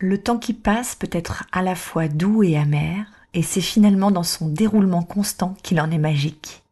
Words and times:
Le 0.00 0.16
temps 0.16 0.38
qui 0.38 0.52
passe 0.52 0.94
peut 0.94 1.10
être 1.10 1.42
à 1.50 1.60
la 1.60 1.74
fois 1.74 2.06
doux 2.06 2.44
et 2.44 2.56
amer, 2.56 3.04
et 3.34 3.42
c'est 3.42 3.60
finalement 3.60 4.12
dans 4.12 4.22
son 4.22 4.48
déroulement 4.48 5.02
constant 5.02 5.56
qu'il 5.64 5.80
en 5.80 5.90
est 5.90 5.98
magique. 5.98 6.62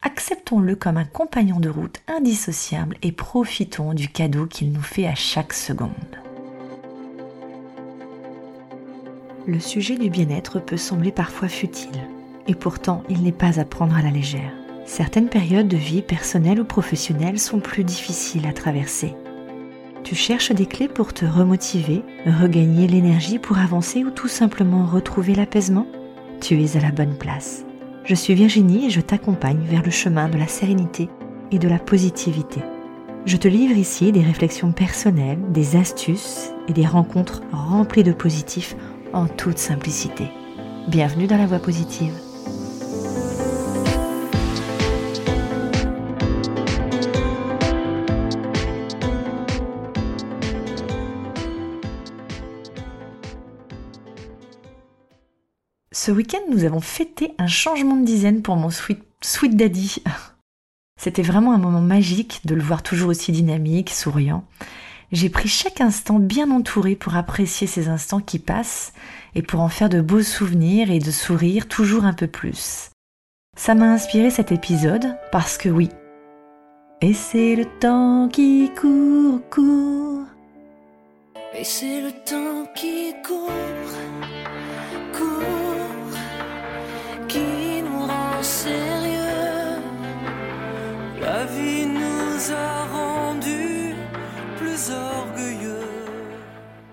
Acceptons-le 0.00 0.74
comme 0.74 0.96
un 0.96 1.04
compagnon 1.04 1.60
de 1.60 1.68
route 1.68 2.00
indissociable 2.08 2.96
et 3.02 3.12
profitons 3.12 3.92
du 3.92 4.08
cadeau 4.08 4.46
qu'il 4.46 4.72
nous 4.72 4.80
fait 4.80 5.06
à 5.06 5.14
chaque 5.14 5.52
seconde. 5.52 5.90
Le 9.46 9.60
sujet 9.60 9.98
du 9.98 10.08
bien-être 10.08 10.58
peut 10.58 10.78
sembler 10.78 11.12
parfois 11.12 11.48
futile, 11.48 12.00
et 12.46 12.54
pourtant 12.54 13.02
il 13.10 13.24
n'est 13.24 13.32
pas 13.32 13.60
à 13.60 13.66
prendre 13.66 13.94
à 13.94 14.00
la 14.00 14.10
légère. 14.10 14.54
Certaines 14.86 15.28
périodes 15.28 15.68
de 15.68 15.76
vie 15.76 16.00
personnelle 16.00 16.60
ou 16.60 16.64
professionnelle 16.64 17.38
sont 17.38 17.60
plus 17.60 17.84
difficiles 17.84 18.46
à 18.46 18.54
traverser. 18.54 19.14
Tu 20.04 20.16
cherches 20.16 20.52
des 20.52 20.66
clés 20.66 20.88
pour 20.88 21.14
te 21.14 21.24
remotiver, 21.24 22.02
regagner 22.26 22.88
l'énergie 22.88 23.38
pour 23.38 23.58
avancer 23.58 24.02
ou 24.04 24.10
tout 24.10 24.28
simplement 24.28 24.84
retrouver 24.84 25.34
l'apaisement? 25.34 25.86
Tu 26.40 26.60
es 26.60 26.76
à 26.76 26.80
la 26.80 26.90
bonne 26.90 27.16
place. 27.16 27.64
Je 28.04 28.16
suis 28.16 28.34
Virginie 28.34 28.86
et 28.86 28.90
je 28.90 29.00
t'accompagne 29.00 29.64
vers 29.64 29.82
le 29.82 29.92
chemin 29.92 30.28
de 30.28 30.38
la 30.38 30.48
sérénité 30.48 31.08
et 31.52 31.58
de 31.60 31.68
la 31.68 31.78
positivité. 31.78 32.60
Je 33.26 33.36
te 33.36 33.46
livre 33.46 33.76
ici 33.76 34.10
des 34.10 34.22
réflexions 34.22 34.72
personnelles, 34.72 35.38
des 35.50 35.76
astuces 35.76 36.52
et 36.66 36.72
des 36.72 36.86
rencontres 36.86 37.40
remplies 37.52 38.02
de 38.02 38.12
positifs 38.12 38.74
en 39.12 39.28
toute 39.28 39.58
simplicité. 39.58 40.24
Bienvenue 40.88 41.28
dans 41.28 41.38
la 41.38 41.46
voie 41.46 41.60
positive. 41.60 42.12
Ce 56.04 56.10
week-end, 56.10 56.40
nous 56.50 56.64
avons 56.64 56.80
fêté 56.80 57.32
un 57.38 57.46
changement 57.46 57.94
de 57.94 58.04
dizaine 58.04 58.42
pour 58.42 58.56
mon 58.56 58.70
sweet, 58.70 59.04
sweet 59.20 59.56
daddy. 59.56 60.02
C'était 61.00 61.22
vraiment 61.22 61.52
un 61.52 61.58
moment 61.58 61.80
magique 61.80 62.40
de 62.44 62.56
le 62.56 62.60
voir 62.60 62.82
toujours 62.82 63.10
aussi 63.10 63.30
dynamique, 63.30 63.90
souriant. 63.90 64.44
J'ai 65.12 65.28
pris 65.28 65.46
chaque 65.46 65.80
instant 65.80 66.18
bien 66.18 66.50
entouré 66.50 66.96
pour 66.96 67.14
apprécier 67.14 67.68
ces 67.68 67.86
instants 67.86 68.18
qui 68.18 68.40
passent 68.40 68.94
et 69.36 69.42
pour 69.42 69.60
en 69.60 69.68
faire 69.68 69.88
de 69.88 70.00
beaux 70.00 70.24
souvenirs 70.24 70.90
et 70.90 70.98
de 70.98 71.12
sourire 71.12 71.68
toujours 71.68 72.04
un 72.04 72.14
peu 72.14 72.26
plus. 72.26 72.90
Ça 73.56 73.76
m'a 73.76 73.92
inspiré 73.92 74.30
cet 74.30 74.50
épisode 74.50 75.16
parce 75.30 75.56
que 75.56 75.68
oui. 75.68 75.88
Et 77.00 77.14
c'est 77.14 77.54
le 77.54 77.66
temps 77.78 78.28
qui 78.28 78.72
court, 78.74 79.40
court. 79.50 80.24
Et 81.56 81.62
c'est 81.62 82.00
le 82.00 82.10
temps 82.24 82.66
qui 82.74 83.14
court, 83.24 83.52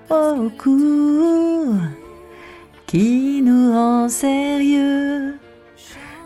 Au 0.09 0.49
cours 0.49 1.75
qui 2.87 3.43
nous 3.43 3.73
rend 3.73 4.09
sérieux? 4.09 5.35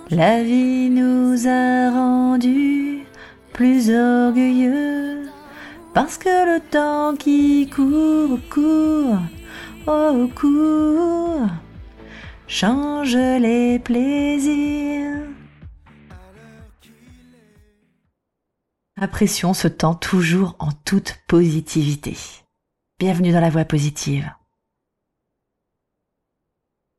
La 0.10 0.42
vie 0.42 0.90
nous 0.90 1.48
a 1.48 1.90
rendus 1.92 3.04
plus 3.52 3.90
orgueilleux. 3.90 5.24
Parce 5.94 6.18
que 6.18 6.56
le 6.56 6.62
temps 6.62 7.14
qui 7.18 7.70
court, 7.70 8.40
court, 8.50 9.20
au 9.86 10.28
court, 10.30 11.50
change 12.48 13.18
les 13.18 13.80
plaisirs. 13.80 15.24
Apprécions 18.96 19.54
ce 19.54 19.68
temps 19.68 19.96
toujours 19.96 20.56
en 20.60 20.72
toute 20.86 21.18
positivité. 21.28 22.16
Bienvenue 23.06 23.34
dans 23.34 23.42
la 23.42 23.50
voie 23.50 23.66
positive. 23.66 24.32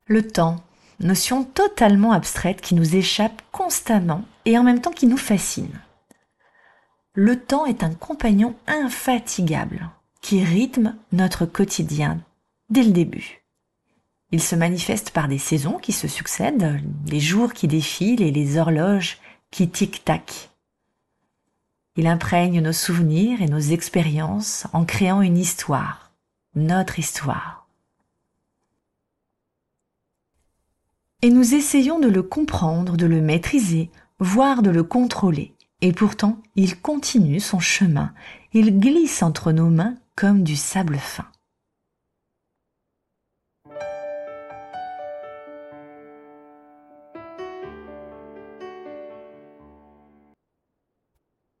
Le 0.05 0.27
temps, 0.27 0.63
notion 0.99 1.43
totalement 1.43 2.11
abstraite 2.11 2.61
qui 2.61 2.75
nous 2.75 2.95
échappe 2.95 3.41
constamment 3.51 4.23
et 4.45 4.55
en 4.59 4.61
même 4.61 4.81
temps 4.81 4.91
qui 4.91 5.07
nous 5.07 5.17
fascine. 5.17 5.81
Le 7.15 7.41
temps 7.41 7.65
est 7.65 7.81
un 7.81 7.91
compagnon 7.91 8.53
infatigable 8.67 9.89
qui 10.21 10.43
rythme 10.43 10.95
notre 11.11 11.47
quotidien 11.47 12.19
dès 12.69 12.83
le 12.83 12.91
début. 12.91 13.43
Il 14.29 14.43
se 14.43 14.55
manifeste 14.55 15.09
par 15.09 15.27
des 15.27 15.39
saisons 15.39 15.79
qui 15.79 15.91
se 15.91 16.07
succèdent, 16.07 16.83
les 17.07 17.19
jours 17.19 17.51
qui 17.51 17.67
défilent 17.67 18.21
et 18.21 18.29
les 18.29 18.59
horloges 18.59 19.17
qui 19.49 19.67
tic-tac. 19.71 20.51
Il 21.97 22.07
imprègne 22.07 22.61
nos 22.61 22.73
souvenirs 22.73 23.41
et 23.41 23.47
nos 23.47 23.59
expériences 23.59 24.67
en 24.73 24.83
créant 24.83 25.21
une 25.21 25.37
histoire, 25.37 26.11
notre 26.55 26.99
histoire. 26.99 27.67
Et 31.21 31.29
nous 31.29 31.55
essayons 31.55 31.99
de 31.99 32.09
le 32.09 32.21
comprendre, 32.21 32.97
de 32.97 33.05
le 33.05 33.21
maîtriser, 33.21 33.89
voire 34.19 34.61
de 34.61 34.69
le 34.69 34.83
contrôler. 34.83 35.53
Et 35.81 35.93
pourtant, 35.93 36.37
il 36.55 36.79
continue 36.79 37.39
son 37.39 37.59
chemin, 37.59 38.13
il 38.53 38.79
glisse 38.79 39.23
entre 39.23 39.51
nos 39.51 39.69
mains 39.69 39.95
comme 40.15 40.43
du 40.43 40.55
sable 40.55 40.97
fin. 40.97 41.25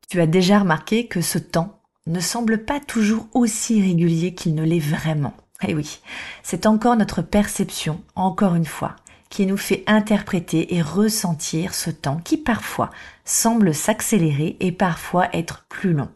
Tu 0.09 0.21
as 0.21 0.27
déjà 0.27 0.59
remarqué 0.59 1.07
que 1.07 1.21
ce 1.21 1.37
temps 1.39 1.79
ne 2.07 2.19
semble 2.19 2.63
pas 2.63 2.79
toujours 2.79 3.27
aussi 3.33 3.81
régulier 3.81 4.35
qu'il 4.35 4.55
ne 4.55 4.63
l'est 4.63 4.79
vraiment. 4.79 5.33
Eh 5.67 5.73
oui, 5.73 5.99
c'est 6.43 6.65
encore 6.65 6.95
notre 6.95 7.21
perception, 7.21 8.03
encore 8.15 8.55
une 8.55 8.65
fois, 8.65 8.95
qui 9.29 9.45
nous 9.45 9.57
fait 9.57 9.83
interpréter 9.87 10.75
et 10.75 10.81
ressentir 10.81 11.73
ce 11.73 11.89
temps 11.89 12.17
qui 12.17 12.37
parfois 12.37 12.91
semble 13.23 13.73
s'accélérer 13.73 14.57
et 14.59 14.71
parfois 14.71 15.29
être 15.35 15.65
plus 15.69 15.93
long. 15.93 16.11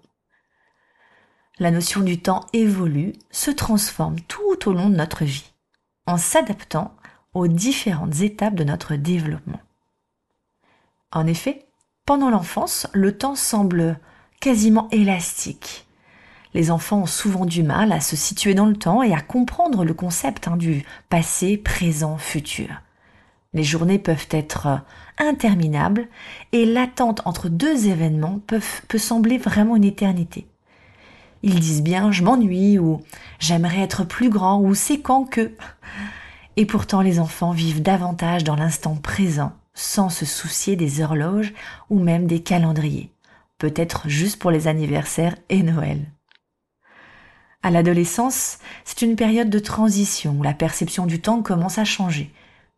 La 1.57 1.71
notion 1.71 2.01
du 2.01 2.21
temps 2.21 2.45
évolue, 2.53 3.13
se 3.31 3.51
transforme 3.51 4.19
tout 4.21 4.69
au 4.69 4.73
long 4.73 4.89
de 4.89 4.95
notre 4.95 5.25
vie, 5.25 5.51
en 6.06 6.17
s'adaptant 6.17 6.95
aux 7.33 7.47
différentes 7.47 8.21
étapes 8.21 8.56
de 8.56 8.63
notre 8.63 8.95
développement. 8.95 9.59
En 11.11 11.27
effet, 11.27 11.69
pendant 12.09 12.31
l'enfance, 12.31 12.87
le 12.91 13.15
temps 13.15 13.35
semble 13.35 13.99
quasiment 14.39 14.87
élastique. 14.89 15.85
Les 16.55 16.71
enfants 16.71 17.01
ont 17.01 17.05
souvent 17.05 17.45
du 17.45 17.61
mal 17.61 17.91
à 17.91 17.99
se 17.99 18.15
situer 18.15 18.55
dans 18.55 18.65
le 18.65 18.75
temps 18.75 19.03
et 19.03 19.13
à 19.13 19.21
comprendre 19.21 19.85
le 19.85 19.93
concept 19.93 20.47
hein, 20.47 20.57
du 20.57 20.83
passé, 21.09 21.55
présent, 21.55 22.17
futur. 22.17 22.69
Les 23.53 23.63
journées 23.63 23.99
peuvent 23.99 24.25
être 24.31 24.81
interminables 25.19 26.07
et 26.51 26.65
l'attente 26.65 27.21
entre 27.25 27.47
deux 27.47 27.87
événements 27.89 28.39
peut 28.47 28.97
sembler 28.97 29.37
vraiment 29.37 29.75
une 29.75 29.83
éternité. 29.83 30.47
Ils 31.43 31.59
disent 31.59 31.83
bien 31.83 32.11
je 32.11 32.23
m'ennuie 32.23 32.79
ou 32.79 33.03
j'aimerais 33.37 33.81
être 33.81 34.03
plus 34.03 34.31
grand 34.31 34.59
ou 34.59 34.73
c'est 34.73 34.99
quand 34.99 35.25
que. 35.25 35.51
Et 36.57 36.65
pourtant 36.65 37.01
les 37.01 37.19
enfants 37.19 37.51
vivent 37.51 37.83
davantage 37.83 38.43
dans 38.43 38.55
l'instant 38.55 38.95
présent 38.95 39.51
sans 39.79 40.09
se 40.09 40.25
soucier 40.25 40.75
des 40.75 41.01
horloges 41.01 41.53
ou 41.90 42.00
même 42.00 42.28
des 42.28 42.41
calendriers, 42.41 43.12
peut-être 43.57 44.09
juste 44.09 44.38
pour 44.38 44.51
les 44.51 44.67
anniversaires 44.67 45.38
et 45.47 45.63
Noël. 45.63 46.12
À 47.63 47.71
l'adolescence, 47.71 48.59
c'est 48.83 49.01
une 49.01 49.15
période 49.15 49.50
de 49.50 49.59
transition 49.59 50.36
où 50.38 50.44
la 50.44 50.53
perception 50.53 51.06
du 51.06 51.21
temps 51.21 51.42
commence 51.42 51.77
à 51.77 51.86
changer. 51.86 52.31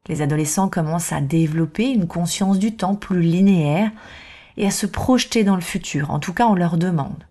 Les 0.07 0.21
adolescents 0.21 0.69
commencent 0.69 1.11
à 1.11 1.21
développer 1.21 1.89
une 1.89 2.07
conscience 2.07 2.59
du 2.59 2.75
temps 2.75 2.95
plus 2.95 3.21
linéaire 3.21 3.91
et 4.57 4.67
à 4.67 4.71
se 4.71 4.85
projeter 4.85 5.43
dans 5.43 5.55
le 5.55 5.61
futur, 5.61 6.11
en 6.11 6.19
tout 6.19 6.33
cas 6.33 6.47
on 6.47 6.55
leur 6.55 6.77
demande. 6.77 7.25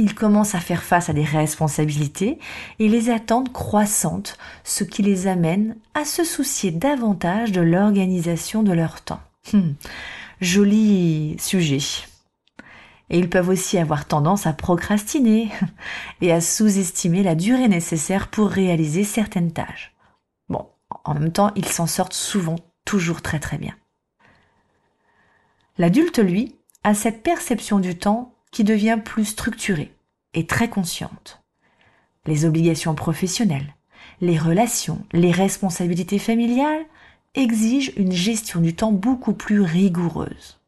Ils 0.00 0.14
commencent 0.14 0.54
à 0.54 0.60
faire 0.60 0.82
face 0.82 1.10
à 1.10 1.12
des 1.12 1.24
responsabilités 1.24 2.38
et 2.78 2.88
les 2.88 3.10
attentes 3.10 3.52
croissantes, 3.52 4.38
ce 4.64 4.82
qui 4.82 5.02
les 5.02 5.26
amène 5.26 5.76
à 5.92 6.06
se 6.06 6.24
soucier 6.24 6.70
davantage 6.70 7.52
de 7.52 7.60
l'organisation 7.60 8.62
de 8.62 8.72
leur 8.72 9.02
temps. 9.02 9.20
Hmm, 9.52 9.72
joli 10.40 11.36
sujet. 11.38 11.80
Et 13.10 13.18
ils 13.18 13.28
peuvent 13.28 13.50
aussi 13.50 13.76
avoir 13.76 14.06
tendance 14.06 14.46
à 14.46 14.54
procrastiner 14.54 15.50
et 16.22 16.32
à 16.32 16.40
sous-estimer 16.40 17.22
la 17.22 17.34
durée 17.34 17.68
nécessaire 17.68 18.28
pour 18.28 18.48
réaliser 18.48 19.04
certaines 19.04 19.52
tâches. 19.52 19.94
Bon, 20.48 20.66
en 21.04 21.12
même 21.12 21.30
temps, 21.30 21.52
ils 21.56 21.68
s'en 21.68 21.86
sortent 21.86 22.14
souvent 22.14 22.56
toujours 22.86 23.20
très 23.20 23.38
très 23.38 23.58
bien. 23.58 23.76
L'adulte, 25.76 26.20
lui, 26.20 26.56
a 26.84 26.94
cette 26.94 27.22
perception 27.22 27.80
du 27.80 27.98
temps 27.98 28.32
qui 28.50 28.64
devient 28.64 28.98
plus 29.04 29.24
structurée 29.24 29.92
et 30.34 30.46
très 30.46 30.68
consciente. 30.68 31.42
les 32.26 32.44
obligations 32.44 32.94
professionnelles, 32.94 33.74
les 34.20 34.38
relations, 34.38 35.04
les 35.12 35.32
responsabilités 35.32 36.18
familiales 36.18 36.84
exigent 37.34 37.92
une 37.96 38.12
gestion 38.12 38.60
du 38.60 38.74
temps 38.74 38.92
beaucoup 38.92 39.32
plus 39.32 39.60
rigoureuse. 39.60 40.58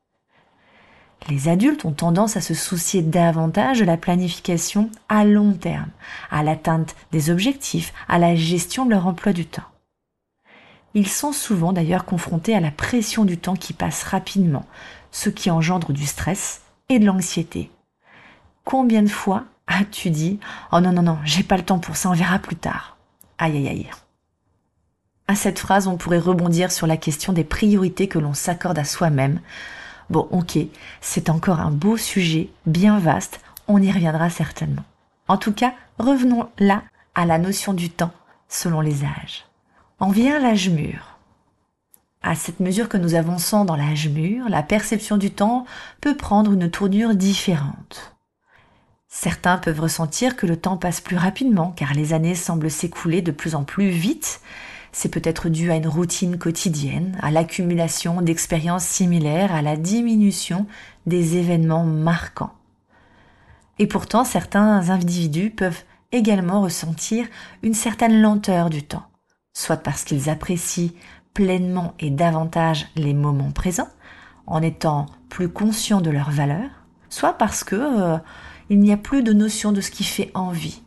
Les 1.28 1.48
adultes 1.48 1.84
ont 1.84 1.92
tendance 1.92 2.36
à 2.36 2.40
se 2.40 2.54
soucier 2.54 3.02
davantage 3.02 3.78
de 3.78 3.84
la 3.84 3.96
planification 3.96 4.90
à 5.08 5.24
long 5.24 5.52
terme, 5.52 5.90
à 6.30 6.42
l'atteinte 6.42 6.96
des 7.12 7.30
objectifs, 7.30 7.92
à 8.08 8.18
la 8.18 8.34
gestion 8.34 8.86
de 8.86 8.90
leur 8.90 9.06
emploi 9.06 9.32
du 9.32 9.46
temps. 9.46 9.62
Ils 10.94 11.08
sont 11.08 11.32
souvent 11.32 11.72
d'ailleurs 11.72 12.04
confrontés 12.04 12.54
à 12.54 12.60
la 12.60 12.70
pression 12.70 13.24
du 13.24 13.38
temps 13.38 13.56
qui 13.56 13.72
passe 13.72 14.02
rapidement, 14.02 14.66
ce 15.10 15.30
qui 15.30 15.50
engendre 15.50 15.92
du 15.92 16.06
stress 16.06 16.62
et 16.88 16.98
de 16.98 17.06
l'anxiété. 17.06 17.70
Combien 18.64 19.02
de 19.02 19.08
fois 19.08 19.44
as-tu 19.66 20.10
dit 20.10 20.38
Oh 20.72 20.80
non, 20.80 20.92
non, 20.92 21.02
non, 21.02 21.18
j'ai 21.24 21.42
pas 21.42 21.56
le 21.56 21.64
temps 21.64 21.78
pour 21.78 21.96
ça, 21.96 22.10
on 22.10 22.14
verra 22.14 22.38
plus 22.38 22.56
tard 22.56 22.96
Aïe, 23.38 23.56
aïe, 23.56 23.68
aïe. 23.68 23.90
À 25.28 25.34
cette 25.34 25.58
phrase, 25.58 25.86
on 25.86 25.96
pourrait 25.96 26.18
rebondir 26.18 26.70
sur 26.70 26.86
la 26.86 26.96
question 26.96 27.32
des 27.32 27.44
priorités 27.44 28.08
que 28.08 28.18
l'on 28.18 28.34
s'accorde 28.34 28.78
à 28.78 28.84
soi-même. 28.84 29.40
Bon, 30.10 30.28
ok, 30.30 30.58
c'est 31.00 31.30
encore 31.30 31.60
un 31.60 31.70
beau 31.70 31.96
sujet, 31.96 32.50
bien 32.66 32.98
vaste, 32.98 33.40
on 33.68 33.80
y 33.80 33.90
reviendra 33.90 34.30
certainement. 34.30 34.84
En 35.28 35.38
tout 35.38 35.52
cas, 35.52 35.72
revenons 35.98 36.48
là 36.58 36.82
à 37.14 37.24
la 37.24 37.38
notion 37.38 37.72
du 37.72 37.88
temps 37.88 38.12
selon 38.48 38.80
les 38.80 39.04
âges. 39.04 39.46
En 39.98 40.10
vient 40.10 40.38
l'âge 40.38 40.68
mûr. 40.68 41.11
À 42.22 42.34
cette 42.34 42.60
mesure 42.60 42.88
que 42.88 42.96
nous 42.96 43.14
avançons 43.14 43.64
dans 43.64 43.76
l'âge 43.76 44.08
mûr, 44.08 44.48
la 44.48 44.62
perception 44.62 45.16
du 45.16 45.30
temps 45.30 45.66
peut 46.00 46.16
prendre 46.16 46.52
une 46.52 46.70
tournure 46.70 47.14
différente. 47.14 48.14
Certains 49.08 49.58
peuvent 49.58 49.80
ressentir 49.80 50.36
que 50.36 50.46
le 50.46 50.56
temps 50.56 50.76
passe 50.76 51.00
plus 51.00 51.16
rapidement 51.16 51.72
car 51.72 51.92
les 51.94 52.12
années 52.12 52.34
semblent 52.34 52.70
s'écouler 52.70 53.22
de 53.22 53.32
plus 53.32 53.54
en 53.54 53.64
plus 53.64 53.88
vite 53.90 54.40
c'est 54.92 55.08
peut-être 55.08 55.48
dû 55.48 55.70
à 55.70 55.76
une 55.76 55.88
routine 55.88 56.38
quotidienne, 56.38 57.18
à 57.22 57.30
l'accumulation 57.30 58.20
d'expériences 58.20 58.84
similaires, 58.84 59.54
à 59.54 59.62
la 59.62 59.76
diminution 59.76 60.66
des 61.06 61.38
événements 61.38 61.84
marquants. 61.84 62.52
Et 63.78 63.86
pourtant, 63.86 64.24
certains 64.24 64.90
individus 64.90 65.50
peuvent 65.50 65.82
également 66.12 66.60
ressentir 66.60 67.26
une 67.62 67.72
certaine 67.72 68.20
lenteur 68.20 68.68
du 68.68 68.82
temps, 68.82 69.06
soit 69.54 69.78
parce 69.78 70.04
qu'ils 70.04 70.28
apprécient 70.28 70.90
pleinement 71.34 71.94
et 71.98 72.10
davantage 72.10 72.86
les 72.96 73.14
moments 73.14 73.52
présents, 73.52 73.88
en 74.46 74.62
étant 74.62 75.06
plus 75.28 75.48
conscients 75.48 76.00
de 76.00 76.10
leurs 76.10 76.30
valeurs, 76.30 76.70
soit 77.08 77.34
parce 77.34 77.64
que 77.64 77.76
euh, 77.76 78.18
il 78.68 78.80
n'y 78.80 78.92
a 78.92 78.96
plus 78.96 79.22
de 79.22 79.32
notion 79.32 79.72
de 79.72 79.80
ce 79.80 79.90
qui 79.90 80.04
fait 80.04 80.30
envie, 80.34 80.82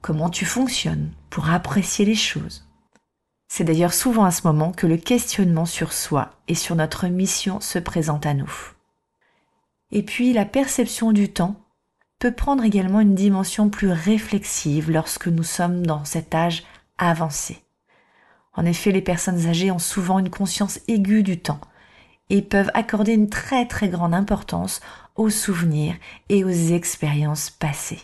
comment 0.00 0.30
tu 0.30 0.44
fonctionnes 0.44 1.12
pour 1.30 1.50
apprécier 1.50 2.04
les 2.04 2.14
choses. 2.14 2.66
C'est 3.48 3.64
d'ailleurs 3.64 3.94
souvent 3.94 4.24
à 4.24 4.30
ce 4.30 4.46
moment 4.46 4.72
que 4.72 4.86
le 4.86 4.96
questionnement 4.96 5.66
sur 5.66 5.92
soi 5.92 6.30
et 6.48 6.54
sur 6.54 6.76
notre 6.76 7.08
mission 7.08 7.60
se 7.60 7.78
présente 7.78 8.24
à 8.24 8.34
nous. 8.34 8.52
Et 9.90 10.04
puis 10.04 10.32
la 10.32 10.44
perception 10.44 11.12
du 11.12 11.32
temps 11.32 11.56
peut 12.20 12.32
prendre 12.32 12.62
également 12.62 13.00
une 13.00 13.14
dimension 13.14 13.70
plus 13.70 13.90
réflexive 13.90 14.90
lorsque 14.90 15.26
nous 15.26 15.42
sommes 15.42 15.84
dans 15.84 16.04
cet 16.04 16.34
âge 16.34 16.62
avancé. 16.98 17.64
En 18.60 18.66
effet, 18.66 18.92
les 18.92 19.00
personnes 19.00 19.46
âgées 19.46 19.70
ont 19.70 19.78
souvent 19.78 20.18
une 20.18 20.28
conscience 20.28 20.80
aiguë 20.86 21.22
du 21.22 21.40
temps 21.40 21.62
et 22.28 22.42
peuvent 22.42 22.70
accorder 22.74 23.14
une 23.14 23.30
très 23.30 23.66
très 23.66 23.88
grande 23.88 24.12
importance 24.12 24.82
aux 25.16 25.30
souvenirs 25.30 25.94
et 26.28 26.44
aux 26.44 26.50
expériences 26.50 27.48
passées. 27.48 28.02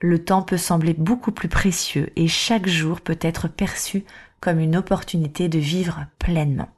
Le 0.00 0.24
temps 0.24 0.40
peut 0.40 0.56
sembler 0.56 0.94
beaucoup 0.94 1.32
plus 1.32 1.50
précieux 1.50 2.10
et 2.16 2.28
chaque 2.28 2.66
jour 2.66 3.02
peut 3.02 3.18
être 3.20 3.46
perçu 3.46 4.06
comme 4.40 4.58
une 4.58 4.74
opportunité 4.74 5.50
de 5.50 5.58
vivre 5.58 6.06
pleinement. 6.18 6.70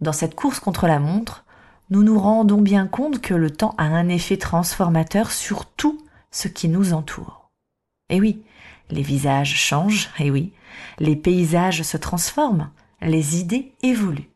Dans 0.00 0.12
cette 0.12 0.36
course 0.36 0.60
contre 0.60 0.86
la 0.86 1.00
montre, 1.00 1.44
nous 1.90 2.04
nous 2.04 2.20
rendons 2.20 2.60
bien 2.60 2.86
compte 2.86 3.20
que 3.20 3.34
le 3.34 3.50
temps 3.50 3.74
a 3.76 3.86
un 3.86 4.08
effet 4.08 4.36
transformateur 4.36 5.32
sur 5.32 5.66
tout 5.66 6.00
ce 6.30 6.46
qui 6.46 6.68
nous 6.68 6.92
entoure. 6.92 7.50
Et 8.08 8.20
oui, 8.20 8.44
les 8.90 9.02
visages 9.02 9.54
changent, 9.54 10.10
et 10.18 10.30
oui, 10.30 10.52
les 10.98 11.16
paysages 11.16 11.82
se 11.82 11.96
transforment, 11.96 12.70
les 13.00 13.38
idées 13.38 13.72
évoluent. 13.82 14.30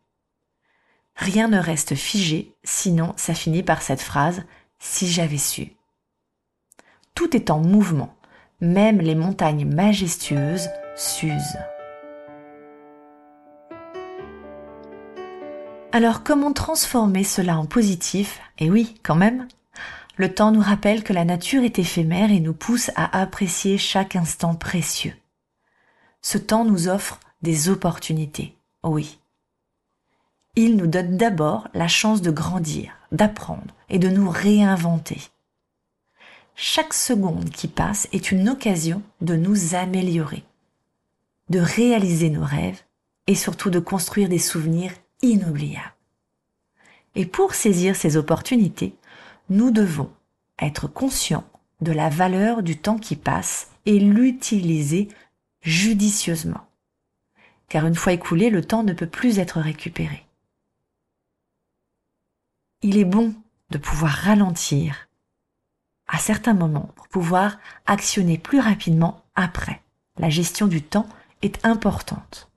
Rien 1.16 1.48
ne 1.48 1.58
reste 1.58 1.94
figé, 1.94 2.54
sinon 2.64 3.12
ça 3.16 3.34
finit 3.34 3.62
par 3.62 3.82
cette 3.82 4.00
phrase 4.00 4.44
si 4.78 5.06
j'avais 5.06 5.38
su. 5.38 5.72
Tout 7.14 7.36
est 7.36 7.50
en 7.50 7.60
mouvement, 7.60 8.14
même 8.60 9.00
les 9.00 9.14
montagnes 9.14 9.66
majestueuses 9.66 10.68
s'usent. 10.96 11.58
Alors 15.92 16.22
comment 16.22 16.54
transformer 16.54 17.22
cela 17.22 17.58
en 17.58 17.66
positif? 17.66 18.40
Et 18.58 18.70
oui, 18.70 18.94
quand 19.02 19.14
même. 19.14 19.46
Le 20.16 20.34
temps 20.34 20.52
nous 20.52 20.60
rappelle 20.60 21.02
que 21.02 21.12
la 21.12 21.24
nature 21.24 21.62
est 21.62 21.78
éphémère 21.78 22.30
et 22.30 22.40
nous 22.40 22.52
pousse 22.52 22.90
à 22.96 23.18
apprécier 23.18 23.78
chaque 23.78 24.14
instant 24.14 24.54
précieux. 24.54 25.14
Ce 26.20 26.38
temps 26.38 26.64
nous 26.64 26.88
offre 26.88 27.18
des 27.40 27.68
opportunités, 27.70 28.54
oui. 28.84 29.18
Il 30.54 30.76
nous 30.76 30.86
donne 30.86 31.16
d'abord 31.16 31.68
la 31.72 31.88
chance 31.88 32.20
de 32.20 32.30
grandir, 32.30 32.92
d'apprendre 33.10 33.74
et 33.88 33.98
de 33.98 34.08
nous 34.08 34.28
réinventer. 34.28 35.18
Chaque 36.54 36.92
seconde 36.92 37.48
qui 37.48 37.66
passe 37.66 38.06
est 38.12 38.30
une 38.30 38.50
occasion 38.50 39.02
de 39.22 39.34
nous 39.34 39.74
améliorer, 39.74 40.44
de 41.48 41.58
réaliser 41.58 42.28
nos 42.28 42.44
rêves 42.44 42.82
et 43.26 43.34
surtout 43.34 43.70
de 43.70 43.78
construire 43.78 44.28
des 44.28 44.38
souvenirs 44.38 44.92
inoubliables. 45.22 45.94
Et 47.14 47.24
pour 47.24 47.54
saisir 47.54 47.96
ces 47.96 48.18
opportunités, 48.18 48.94
nous 49.48 49.70
devons 49.70 50.10
être 50.60 50.88
conscients 50.88 51.44
de 51.80 51.92
la 51.92 52.08
valeur 52.08 52.62
du 52.62 52.78
temps 52.78 52.98
qui 52.98 53.16
passe 53.16 53.70
et 53.86 53.98
l'utiliser 53.98 55.08
judicieusement. 55.60 56.66
Car 57.68 57.86
une 57.86 57.94
fois 57.94 58.12
écoulé, 58.12 58.50
le 58.50 58.64
temps 58.64 58.82
ne 58.82 58.92
peut 58.92 59.08
plus 59.08 59.38
être 59.38 59.60
récupéré. 59.60 60.26
Il 62.82 62.98
est 62.98 63.04
bon 63.04 63.34
de 63.70 63.78
pouvoir 63.78 64.12
ralentir 64.12 65.08
à 66.06 66.18
certains 66.18 66.54
moments 66.54 66.90
pour 66.94 67.08
pouvoir 67.08 67.58
actionner 67.86 68.38
plus 68.38 68.60
rapidement 68.60 69.24
après. 69.34 69.82
La 70.18 70.28
gestion 70.28 70.66
du 70.66 70.82
temps 70.82 71.08
est 71.40 71.64
importante, 71.64 72.50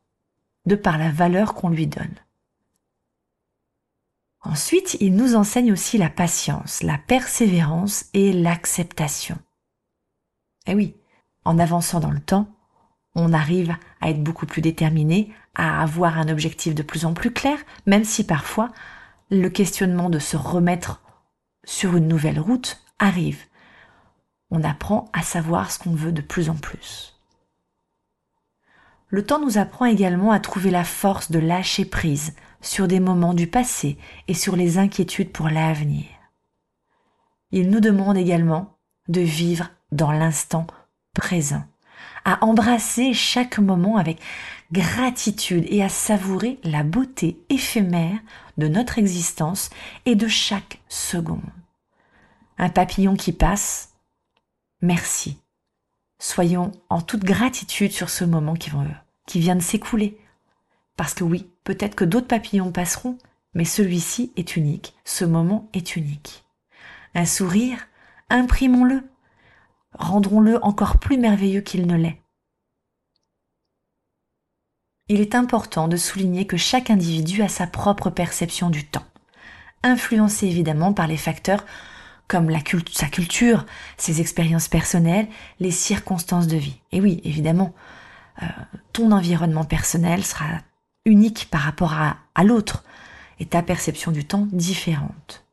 de 0.65 0.75
par 0.75 0.97
la 0.97 1.09
valeur 1.09 1.53
qu'on 1.53 1.69
lui 1.69 1.87
donne. 1.87 2.15
Ensuite, 4.45 4.97
il 4.99 5.15
nous 5.15 5.35
enseigne 5.35 5.71
aussi 5.71 5.97
la 5.97 6.09
patience, 6.09 6.83
la 6.83 6.99
persévérance 6.99 8.05
et 8.13 8.31
l'acceptation. 8.31 9.39
Eh 10.67 10.75
oui, 10.75 10.95
en 11.45 11.57
avançant 11.57 11.99
dans 11.99 12.11
le 12.11 12.19
temps, 12.19 12.47
on 13.15 13.33
arrive 13.33 13.75
à 14.01 14.11
être 14.11 14.21
beaucoup 14.21 14.45
plus 14.45 14.61
déterminé, 14.61 15.33
à 15.55 15.81
avoir 15.81 16.19
un 16.19 16.29
objectif 16.29 16.75
de 16.75 16.83
plus 16.83 17.05
en 17.05 17.13
plus 17.13 17.31
clair, 17.31 17.57
même 17.87 18.03
si 18.03 18.23
parfois 18.23 18.71
le 19.31 19.49
questionnement 19.49 20.11
de 20.11 20.19
se 20.19 20.37
remettre 20.37 21.01
sur 21.63 21.95
une 21.95 22.07
nouvelle 22.07 22.39
route 22.39 22.83
arrive. 22.99 23.45
On 24.51 24.63
apprend 24.63 25.09
à 25.13 25.23
savoir 25.23 25.71
ce 25.71 25.79
qu'on 25.79 25.95
veut 25.95 26.11
de 26.11 26.21
plus 26.21 26.51
en 26.51 26.55
plus. 26.55 27.19
Le 29.07 29.25
temps 29.25 29.39
nous 29.39 29.57
apprend 29.57 29.85
également 29.85 30.31
à 30.31 30.39
trouver 30.39 30.69
la 30.69 30.83
force 30.83 31.31
de 31.31 31.39
lâcher 31.39 31.85
prise 31.85 32.35
sur 32.65 32.87
des 32.87 32.99
moments 32.99 33.33
du 33.33 33.47
passé 33.47 33.97
et 34.27 34.33
sur 34.33 34.55
les 34.55 34.77
inquiétudes 34.77 35.31
pour 35.31 35.49
l'avenir. 35.49 36.05
Il 37.51 37.69
nous 37.69 37.79
demande 37.79 38.17
également 38.17 38.77
de 39.07 39.21
vivre 39.21 39.69
dans 39.91 40.11
l'instant 40.11 40.67
présent, 41.13 41.63
à 42.25 42.43
embrasser 42.43 43.13
chaque 43.13 43.59
moment 43.59 43.97
avec 43.97 44.19
gratitude 44.71 45.65
et 45.69 45.83
à 45.83 45.89
savourer 45.89 46.59
la 46.63 46.83
beauté 46.83 47.39
éphémère 47.49 48.19
de 48.57 48.67
notre 48.67 48.97
existence 48.97 49.69
et 50.05 50.15
de 50.15 50.27
chaque 50.27 50.81
seconde 50.89 51.41
un 52.57 52.69
papillon 52.69 53.15
qui 53.15 53.31
passe, 53.31 53.93
merci. 54.81 55.37
Soyons 56.19 56.71
en 56.89 57.01
toute 57.01 57.23
gratitude 57.23 57.91
sur 57.91 58.09
ce 58.09 58.23
moment 58.23 58.53
qui, 58.55 59.39
vient 59.39 59.55
de 59.55 59.61
s'écouler. 59.61 60.17
Parce 60.95 61.13
que 61.13 61.23
oui, 61.23 61.49
peut-être 61.63 61.95
que 61.95 62.05
d'autres 62.05 62.27
papillons 62.27 62.71
passeront, 62.71 63.17
mais 63.53 63.65
celui-ci 63.65 64.31
est 64.35 64.55
unique, 64.55 64.95
ce 65.03 65.25
moment 65.25 65.69
est 65.73 65.95
unique. 65.95 66.45
Un 67.13 67.25
sourire, 67.25 67.87
imprimons-le, 68.29 69.03
rendrons-le 69.93 70.63
encore 70.63 70.97
plus 70.97 71.17
merveilleux 71.17 71.61
qu'il 71.61 71.87
ne 71.87 71.95
l'est. 71.95 72.21
Il 75.07 75.21
est 75.21 75.35
important 75.35 75.87
de 75.87 75.97
souligner 75.97 76.47
que 76.47 76.57
chaque 76.57 76.89
individu 76.89 77.43
a 77.43 77.47
sa 77.47 77.67
propre 77.67 78.09
perception 78.09 78.69
du 78.69 78.85
temps, 78.85 79.05
influencée 79.83 80.47
évidemment 80.47 80.93
par 80.93 81.07
les 81.07 81.17
facteurs 81.17 81.63
comme 82.27 82.51
sa 82.91 83.07
culture, 83.07 83.65
ses 83.97 84.19
expériences 84.19 84.67
personnelles, 84.67 85.27
les 85.59 85.69
circonstances 85.69 86.47
de 86.47 86.57
vie. 86.57 86.79
Et 86.91 86.99
oui, 86.99 87.21
évidemment, 87.23 87.73
euh, 88.41 88.47
ton 88.93 89.11
environnement 89.11 89.63
personnel 89.63 90.25
sera 90.25 90.45
unique 91.05 91.47
par 91.49 91.61
rapport 91.61 91.93
à, 91.93 92.43
l'autre 92.43 92.83
et 93.39 93.45
ta 93.45 93.61
perception 93.61 94.11
du 94.11 94.25
temps 94.25 94.47
différente. 94.51 95.45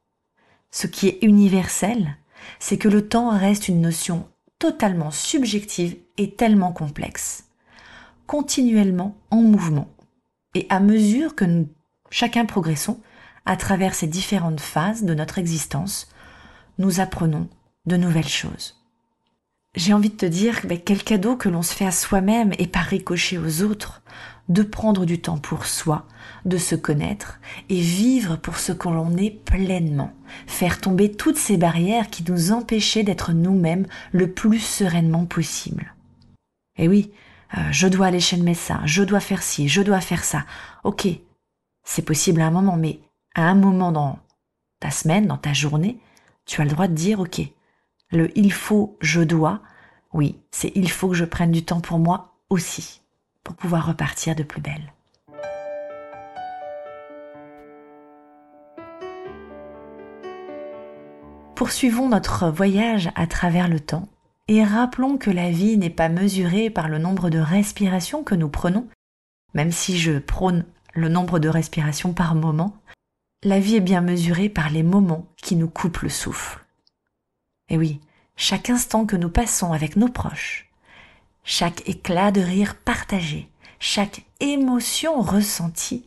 Ce 0.70 0.86
qui 0.86 1.08
est 1.08 1.18
universel, 1.22 2.16
c'est 2.58 2.78
que 2.78 2.88
le 2.88 3.08
temps 3.08 3.36
reste 3.36 3.68
une 3.68 3.80
notion 3.80 4.28
totalement 4.58 5.10
subjective 5.10 5.96
et 6.16 6.34
tellement 6.34 6.72
complexe, 6.72 7.44
continuellement 8.26 9.16
en 9.30 9.42
mouvement. 9.42 9.88
Et 10.54 10.66
à 10.70 10.80
mesure 10.80 11.34
que 11.34 11.44
nous 11.44 11.68
chacun 12.10 12.44
progressons 12.44 13.00
à 13.46 13.56
travers 13.56 13.94
ces 13.94 14.06
différentes 14.06 14.60
phases 14.60 15.02
de 15.02 15.14
notre 15.14 15.38
existence, 15.38 16.08
nous 16.78 17.00
apprenons 17.00 17.48
de 17.86 17.96
nouvelles 17.96 18.28
choses. 18.28 18.82
J'ai 19.74 19.94
envie 19.94 20.10
de 20.10 20.16
te 20.16 20.26
dire 20.26 20.60
quel 20.84 21.02
cadeau 21.02 21.36
que 21.36 21.48
l'on 21.48 21.62
se 21.62 21.74
fait 21.74 21.86
à 21.86 21.92
soi-même 21.92 22.52
et 22.58 22.66
par 22.66 22.84
ricochet 22.84 23.38
aux 23.38 23.62
autres, 23.62 24.02
de 24.48 24.62
prendre 24.62 25.04
du 25.06 25.20
temps 25.20 25.38
pour 25.38 25.66
soi, 25.66 26.06
de 26.44 26.58
se 26.58 26.74
connaître 26.74 27.40
et 27.68 27.80
vivre 27.80 28.36
pour 28.36 28.58
ce 28.58 28.72
que 28.72 28.88
l'on 28.88 29.16
est 29.16 29.30
pleinement, 29.30 30.12
faire 30.46 30.80
tomber 30.80 31.12
toutes 31.12 31.36
ces 31.36 31.56
barrières 31.56 32.10
qui 32.10 32.24
nous 32.28 32.52
empêchaient 32.52 33.04
d'être 33.04 33.32
nous-mêmes 33.32 33.86
le 34.12 34.32
plus 34.32 34.60
sereinement 34.60 35.26
possible. 35.26 35.94
Et 36.76 36.88
oui, 36.88 37.12
euh, 37.56 37.60
je 37.70 37.86
dois 37.86 38.06
aller 38.06 38.20
chez 38.20 38.36
le 38.36 38.42
médecin, 38.42 38.80
je 38.84 39.02
dois 39.02 39.20
faire 39.20 39.42
ci, 39.42 39.68
je 39.68 39.82
dois 39.82 40.00
faire 40.00 40.24
ça. 40.24 40.44
Ok, 40.84 41.06
c'est 41.84 42.04
possible 42.04 42.40
à 42.40 42.46
un 42.46 42.50
moment, 42.50 42.76
mais 42.76 43.00
à 43.34 43.48
un 43.48 43.54
moment 43.54 43.92
dans 43.92 44.18
ta 44.80 44.90
semaine, 44.90 45.26
dans 45.26 45.38
ta 45.38 45.52
journée, 45.52 45.98
tu 46.46 46.60
as 46.60 46.64
le 46.64 46.70
droit 46.70 46.88
de 46.88 46.94
dire, 46.94 47.20
ok, 47.20 47.40
le 48.10 48.36
il 48.36 48.52
faut, 48.52 48.96
je 49.00 49.20
dois, 49.20 49.60
oui, 50.12 50.36
c'est 50.50 50.72
il 50.74 50.90
faut 50.90 51.08
que 51.08 51.14
je 51.14 51.24
prenne 51.24 51.52
du 51.52 51.64
temps 51.64 51.80
pour 51.80 51.98
moi 51.98 52.34
aussi, 52.50 53.01
pour 53.44 53.54
pouvoir 53.54 53.86
repartir 53.86 54.34
de 54.34 54.42
plus 54.42 54.60
belle. 54.60 54.92
Poursuivons 61.54 62.08
notre 62.08 62.48
voyage 62.48 63.10
à 63.14 63.26
travers 63.26 63.68
le 63.68 63.78
temps 63.78 64.08
et 64.48 64.64
rappelons 64.64 65.16
que 65.16 65.30
la 65.30 65.50
vie 65.50 65.76
n'est 65.76 65.90
pas 65.90 66.08
mesurée 66.08 66.70
par 66.70 66.88
le 66.88 66.98
nombre 66.98 67.30
de 67.30 67.38
respirations 67.38 68.24
que 68.24 68.34
nous 68.34 68.48
prenons, 68.48 68.88
même 69.54 69.70
si 69.70 69.98
je 69.98 70.18
prône 70.18 70.64
le 70.94 71.08
nombre 71.08 71.38
de 71.38 71.48
respirations 71.48 72.12
par 72.12 72.34
moment, 72.34 72.76
la 73.44 73.60
vie 73.60 73.76
est 73.76 73.80
bien 73.80 74.00
mesurée 74.00 74.48
par 74.48 74.70
les 74.70 74.82
moments 74.82 75.26
qui 75.36 75.56
nous 75.56 75.68
coupent 75.68 76.00
le 76.00 76.08
souffle. 76.08 76.64
Et 77.68 77.78
oui, 77.78 78.00
chaque 78.36 78.70
instant 78.70 79.06
que 79.06 79.16
nous 79.16 79.30
passons 79.30 79.72
avec 79.72 79.96
nos 79.96 80.08
proches, 80.08 80.71
chaque 81.44 81.88
éclat 81.88 82.30
de 82.30 82.40
rire 82.40 82.76
partagé, 82.76 83.48
chaque 83.80 84.24
émotion 84.40 85.20
ressentie 85.20 86.04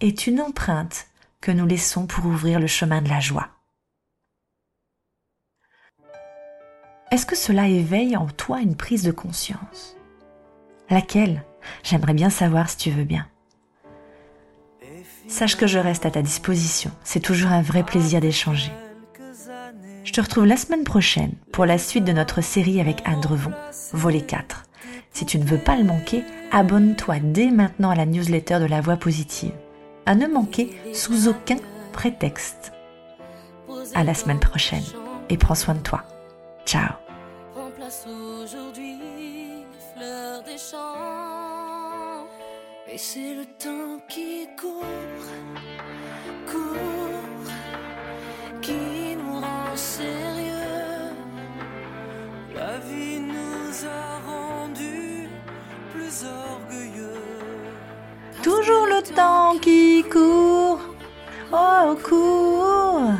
est 0.00 0.26
une 0.26 0.40
empreinte 0.40 1.08
que 1.40 1.50
nous 1.50 1.66
laissons 1.66 2.06
pour 2.06 2.26
ouvrir 2.26 2.58
le 2.58 2.66
chemin 2.66 3.02
de 3.02 3.08
la 3.08 3.20
joie. 3.20 3.48
Est-ce 7.10 7.26
que 7.26 7.36
cela 7.36 7.68
éveille 7.68 8.16
en 8.16 8.26
toi 8.26 8.60
une 8.60 8.76
prise 8.76 9.02
de 9.02 9.12
conscience? 9.12 9.96
Laquelle? 10.90 11.44
J'aimerais 11.82 12.14
bien 12.14 12.30
savoir 12.30 12.70
si 12.70 12.76
tu 12.76 12.90
veux 12.90 13.04
bien. 13.04 13.28
Sache 15.26 15.56
que 15.56 15.66
je 15.66 15.78
reste 15.78 16.06
à 16.06 16.10
ta 16.10 16.22
disposition. 16.22 16.90
C'est 17.04 17.20
toujours 17.20 17.52
un 17.52 17.60
vrai 17.60 17.82
plaisir 17.82 18.20
d'échanger. 18.20 18.72
Je 20.04 20.12
te 20.12 20.20
retrouve 20.20 20.46
la 20.46 20.56
semaine 20.56 20.84
prochaine 20.84 21.34
pour 21.52 21.66
la 21.66 21.76
suite 21.76 22.04
de 22.04 22.12
notre 22.12 22.40
série 22.40 22.80
avec 22.80 23.02
Anne 23.04 23.20
Drevon, 23.20 23.52
volet 23.92 24.22
4. 24.22 24.67
Si 25.12 25.26
tu 25.26 25.38
ne 25.38 25.44
veux 25.44 25.58
pas 25.58 25.76
le 25.76 25.84
manquer, 25.84 26.24
abonne-toi 26.52 27.16
dès 27.22 27.50
maintenant 27.50 27.90
à 27.90 27.94
la 27.94 28.06
newsletter 28.06 28.60
de 28.60 28.66
la 28.66 28.80
voix 28.80 28.96
positive. 28.96 29.52
À 30.06 30.14
ne 30.14 30.26
manquer 30.26 30.70
sous 30.94 31.28
aucun 31.28 31.56
prétexte. 31.92 32.72
À 33.94 34.04
la 34.04 34.14
semaine 34.14 34.40
prochaine 34.40 34.84
et 35.28 35.36
prends 35.36 35.54
soin 35.54 35.74
de 35.74 35.80
toi. 35.80 36.04
Ciao. 36.64 36.92
Et 42.90 42.96
c'est 42.96 43.34
le 43.34 43.44
temps 43.44 44.00
qui 44.08 44.48
court, 44.58 44.84
court, 46.46 47.52
qui 48.62 49.16
nous 49.16 49.40
rend 49.40 49.76
sérieux. 49.76 50.47
Temps 59.14 59.56
qui 59.60 60.04
court, 60.10 60.80
oh 61.52 61.96
court, 62.02 63.12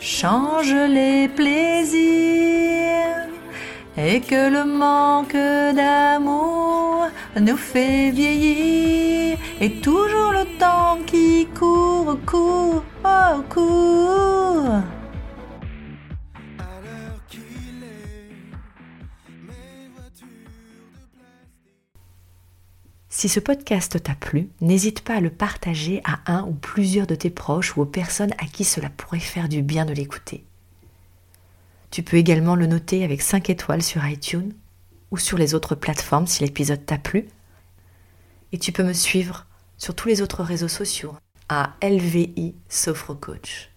change 0.00 0.74
les 0.74 1.28
plaisirs 1.28 2.04
et 3.96 4.20
que 4.20 4.50
le 4.50 4.64
manque 4.64 5.36
d'amour 5.74 7.06
nous 7.40 7.56
fait 7.56 8.10
vieillir 8.10 9.38
et 9.60 9.80
toujours 9.80 10.32
le 10.32 10.44
temps 10.58 10.98
qui 11.06 11.46
court, 11.58 12.18
court, 12.26 12.82
oh 13.04 13.42
court. 13.48 14.82
Si 23.24 23.30
ce 23.30 23.40
podcast 23.40 24.02
t'a 24.02 24.14
plu, 24.14 24.50
n'hésite 24.60 25.00
pas 25.00 25.14
à 25.14 25.20
le 25.20 25.30
partager 25.30 26.02
à 26.04 26.20
un 26.30 26.42
ou 26.42 26.52
plusieurs 26.52 27.06
de 27.06 27.14
tes 27.14 27.30
proches 27.30 27.74
ou 27.74 27.80
aux 27.80 27.86
personnes 27.86 28.34
à 28.36 28.44
qui 28.44 28.64
cela 28.64 28.90
pourrait 28.90 29.18
faire 29.18 29.48
du 29.48 29.62
bien 29.62 29.86
de 29.86 29.94
l'écouter. 29.94 30.44
Tu 31.90 32.02
peux 32.02 32.18
également 32.18 32.54
le 32.54 32.66
noter 32.66 33.02
avec 33.02 33.22
5 33.22 33.48
étoiles 33.48 33.82
sur 33.82 34.06
iTunes 34.06 34.52
ou 35.10 35.16
sur 35.16 35.38
les 35.38 35.54
autres 35.54 35.74
plateformes 35.74 36.26
si 36.26 36.42
l'épisode 36.42 36.84
t'a 36.84 36.98
plu. 36.98 37.26
Et 38.52 38.58
tu 38.58 38.72
peux 38.72 38.84
me 38.84 38.92
suivre 38.92 39.46
sur 39.78 39.94
tous 39.94 40.08
les 40.08 40.20
autres 40.20 40.42
réseaux 40.42 40.68
sociaux 40.68 41.16
à 41.48 41.76
LVI 41.82 42.54
Coach. 43.22 43.70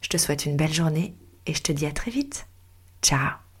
Je 0.00 0.08
te 0.08 0.16
souhaite 0.16 0.44
une 0.44 0.56
belle 0.56 0.74
journée 0.74 1.14
et 1.46 1.54
je 1.54 1.62
te 1.62 1.70
dis 1.70 1.86
à 1.86 1.92
très 1.92 2.10
vite. 2.10 2.48
Ciao 3.00 3.43